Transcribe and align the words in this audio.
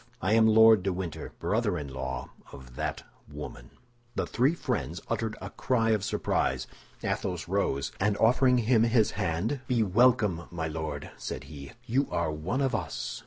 I 0.19 0.33
am 0.33 0.47
Lord 0.47 0.81
de 0.81 0.91
Winter, 0.91 1.31
brother 1.37 1.77
in 1.77 1.87
law 1.87 2.31
of 2.51 2.75
that 2.75 3.03
woman." 3.31 3.69
The 4.15 4.25
three 4.25 4.55
friends 4.55 4.99
uttered 5.09 5.37
a 5.39 5.51
cry 5.51 5.91
of 5.91 6.03
surprise. 6.03 6.65
Athos 7.03 7.47
rose, 7.47 7.91
and 7.99 8.17
offering 8.17 8.57
him 8.57 8.81
his 8.81 9.11
hand, 9.11 9.59
"Be 9.67 9.83
welcome, 9.83 10.47
my 10.49 10.67
Lord," 10.67 11.11
said 11.17 11.43
he, 11.43 11.73
"you 11.85 12.09
are 12.09 12.31
one 12.31 12.61
of 12.61 12.73
us." 12.73 13.19